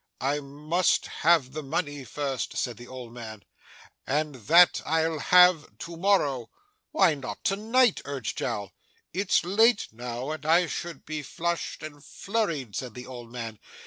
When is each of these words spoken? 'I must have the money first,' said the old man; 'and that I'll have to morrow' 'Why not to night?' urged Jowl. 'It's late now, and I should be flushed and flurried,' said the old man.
'I 0.19 0.39
must 0.39 1.05
have 1.21 1.51
the 1.53 1.61
money 1.61 2.03
first,' 2.03 2.57
said 2.57 2.77
the 2.77 2.87
old 2.87 3.13
man; 3.13 3.43
'and 4.07 4.33
that 4.33 4.81
I'll 4.83 5.19
have 5.19 5.77
to 5.77 5.95
morrow' 5.95 6.49
'Why 6.91 7.13
not 7.13 7.43
to 7.43 7.55
night?' 7.55 8.01
urged 8.03 8.39
Jowl. 8.39 8.71
'It's 9.13 9.43
late 9.43 9.89
now, 9.91 10.31
and 10.31 10.43
I 10.43 10.65
should 10.65 11.05
be 11.05 11.21
flushed 11.21 11.83
and 11.83 12.03
flurried,' 12.03 12.75
said 12.75 12.95
the 12.95 13.05
old 13.05 13.31
man. 13.31 13.59